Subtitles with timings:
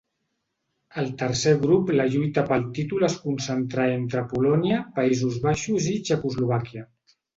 [1.01, 6.89] Al tercer grup la lluita pel títol es concentrà entre Polònia, Països Baixos i Txecoslovàquia.